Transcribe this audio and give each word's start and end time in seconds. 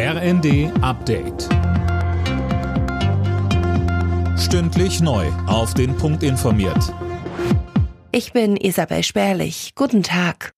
RND 0.00 0.70
Update. 0.80 1.48
Stündlich 4.38 5.00
neu. 5.00 5.26
Auf 5.48 5.74
den 5.74 5.96
Punkt 5.96 6.22
informiert. 6.22 6.94
Ich 8.12 8.32
bin 8.32 8.56
Isabel 8.56 9.02
Spärlich. 9.02 9.72
Guten 9.74 10.04
Tag. 10.04 10.52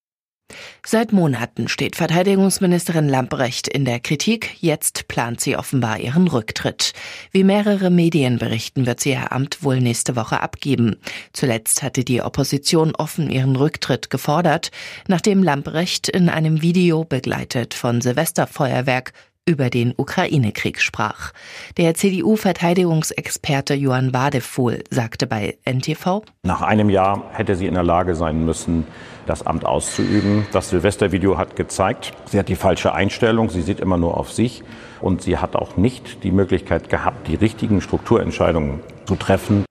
Seit 0.85 1.13
Monaten 1.13 1.69
steht 1.69 1.97
Verteidigungsministerin 1.97 3.09
Lamprecht 3.09 3.69
in 3.69 3.85
der 3.85 4.01
Kritik. 4.01 4.57
Jetzt 4.61 5.09
plant 5.09 5.41
sie 5.41 5.57
offenbar 5.57 6.01
ihren 6.01 6.27
Rücktritt. 6.27 6.93
Wie 7.31 7.45
mehrere 7.45 7.91
Medien 7.91 8.39
berichten, 8.39 8.87
wird 8.87 9.01
sie 9.01 9.11
ihr 9.11 9.33
Amt 9.33 9.63
wohl 9.63 9.81
nächste 9.81 10.17
Woche 10.17 10.41
abgeben. 10.41 10.97
Zuletzt 11.33 11.83
hatte 11.83 12.05
die 12.05 12.23
Opposition 12.23 12.95
offen 12.95 13.31
ihren 13.31 13.57
Rücktritt 13.57 14.11
gefordert, 14.11 14.71
nachdem 15.07 15.43
Lamprecht 15.43 16.09
in 16.09 16.29
einem 16.29 16.61
Video 16.61 17.05
begleitet 17.05 17.75
von 17.75 18.01
Silvesterfeuerwerk 18.01 19.13
über 19.51 19.69
den 19.69 19.93
Ukraine-Krieg 19.97 20.81
sprach. 20.81 21.33
Der 21.77 21.95
CDU-Verteidigungsexperte 21.95 23.75
Johann 23.75 24.15
Wadefuhl 24.15 24.85
sagte 24.91 25.27
bei 25.27 25.59
NTV, 25.65 26.23
Nach 26.45 26.63
einem 26.63 26.89
Jahr 26.89 27.25
hätte 27.33 27.57
sie 27.57 27.67
in 27.67 27.75
der 27.75 27.83
Lage 27.83 28.15
sein 28.15 28.45
müssen, 28.45 28.87
das 29.27 29.45
Amt 29.45 29.65
auszuüben. 29.65 30.47
Das 30.53 30.71
Silvestervideo 30.71 31.37
hat 31.37 31.57
gezeigt, 31.57 32.13
sie 32.27 32.39
hat 32.39 32.49
die 32.49 32.57
falsche 32.57 32.95
Einstellung, 32.95 33.51
sie 33.51 33.63
sieht 33.63 33.81
immer 33.81 33.97
nur 33.97 34.17
auf 34.17 34.33
sich 34.33 34.63
und 35.01 35.21
sie 35.23 35.39
hat 35.39 35.57
auch 35.57 35.77
nicht 35.77 36.23
die 36.23 36.31
Möglichkeit 36.31 36.89
gehabt, 36.89 37.27
die 37.27 37.35
richtigen 37.35 37.81
Strukturentscheidungen 37.81 38.81
zu 39.07 39.17
treffen. 39.17 39.65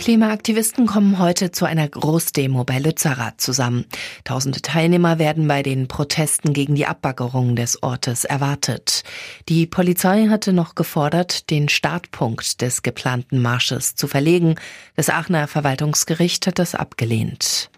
Klimaaktivisten 0.00 0.86
kommen 0.86 1.18
heute 1.18 1.50
zu 1.50 1.66
einer 1.66 1.86
Großdemo 1.86 2.64
bei 2.64 2.78
Lützerath 2.78 3.38
zusammen. 3.38 3.84
Tausende 4.24 4.62
Teilnehmer 4.62 5.18
werden 5.18 5.46
bei 5.46 5.62
den 5.62 5.88
Protesten 5.88 6.54
gegen 6.54 6.74
die 6.74 6.86
Abbaggerung 6.86 7.54
des 7.54 7.82
Ortes 7.82 8.24
erwartet. 8.24 9.02
Die 9.50 9.66
Polizei 9.66 10.28
hatte 10.28 10.54
noch 10.54 10.74
gefordert, 10.74 11.50
den 11.50 11.68
Startpunkt 11.68 12.62
des 12.62 12.80
geplanten 12.82 13.42
Marsches 13.42 13.94
zu 13.94 14.08
verlegen. 14.08 14.54
Das 14.96 15.10
Aachener 15.10 15.46
Verwaltungsgericht 15.46 16.46
hat 16.46 16.58
das 16.58 16.74
abgelehnt. 16.74 17.70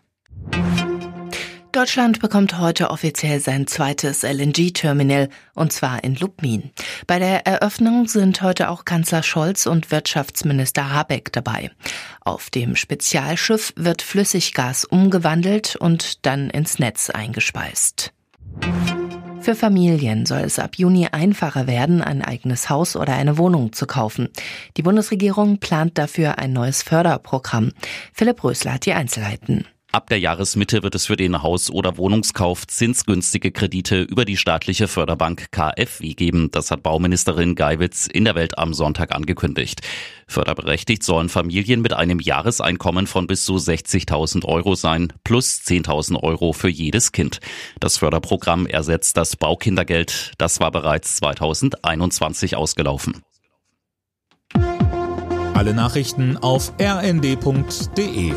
Deutschland 1.72 2.20
bekommt 2.20 2.58
heute 2.58 2.90
offiziell 2.90 3.40
sein 3.40 3.66
zweites 3.66 4.24
LNG-Terminal, 4.24 5.30
und 5.54 5.72
zwar 5.72 6.04
in 6.04 6.14
Lubmin. 6.16 6.70
Bei 7.06 7.18
der 7.18 7.46
Eröffnung 7.46 8.08
sind 8.08 8.42
heute 8.42 8.68
auch 8.68 8.84
Kanzler 8.84 9.22
Scholz 9.22 9.66
und 9.66 9.90
Wirtschaftsminister 9.90 10.92
Habeck 10.92 11.32
dabei. 11.32 11.70
Auf 12.20 12.50
dem 12.50 12.76
Spezialschiff 12.76 13.72
wird 13.74 14.02
Flüssiggas 14.02 14.84
umgewandelt 14.84 15.76
und 15.76 16.26
dann 16.26 16.50
ins 16.50 16.78
Netz 16.78 17.08
eingespeist. 17.08 18.12
Für 19.40 19.54
Familien 19.54 20.26
soll 20.26 20.40
es 20.40 20.58
ab 20.58 20.76
Juni 20.76 21.08
einfacher 21.10 21.66
werden, 21.66 22.02
ein 22.02 22.22
eigenes 22.22 22.68
Haus 22.68 22.96
oder 22.96 23.14
eine 23.14 23.38
Wohnung 23.38 23.72
zu 23.72 23.86
kaufen. 23.86 24.28
Die 24.76 24.82
Bundesregierung 24.82 25.58
plant 25.58 25.96
dafür 25.96 26.38
ein 26.38 26.52
neues 26.52 26.82
Förderprogramm. 26.82 27.72
Philipp 28.12 28.44
Rösler 28.44 28.74
hat 28.74 28.84
die 28.84 28.92
Einzelheiten. 28.92 29.64
Ab 29.94 30.08
der 30.08 30.18
Jahresmitte 30.18 30.82
wird 30.82 30.94
es 30.94 31.04
für 31.04 31.16
den 31.16 31.42
Haus- 31.42 31.70
oder 31.70 31.98
Wohnungskauf 31.98 32.66
zinsgünstige 32.66 33.52
Kredite 33.52 34.00
über 34.00 34.24
die 34.24 34.38
staatliche 34.38 34.88
Förderbank 34.88 35.48
KfW 35.50 36.14
geben. 36.14 36.50
Das 36.50 36.70
hat 36.70 36.82
Bauministerin 36.82 37.56
Geiwitz 37.56 38.06
in 38.06 38.24
der 38.24 38.34
Welt 38.34 38.56
am 38.56 38.72
Sonntag 38.72 39.14
angekündigt. 39.14 39.82
Förderberechtigt 40.26 41.02
sollen 41.02 41.28
Familien 41.28 41.82
mit 41.82 41.92
einem 41.92 42.20
Jahreseinkommen 42.20 43.06
von 43.06 43.26
bis 43.26 43.44
zu 43.44 43.56
60.000 43.56 44.46
Euro 44.46 44.76
sein, 44.76 45.12
plus 45.24 45.60
10.000 45.62 46.22
Euro 46.22 46.54
für 46.54 46.70
jedes 46.70 47.12
Kind. 47.12 47.40
Das 47.78 47.98
Förderprogramm 47.98 48.66
ersetzt 48.66 49.18
das 49.18 49.36
Baukindergeld. 49.36 50.32
Das 50.38 50.58
war 50.58 50.70
bereits 50.70 51.16
2021 51.16 52.56
ausgelaufen. 52.56 53.20
Alle 55.52 55.74
Nachrichten 55.74 56.38
auf 56.38 56.72
rnd.de 56.80 58.32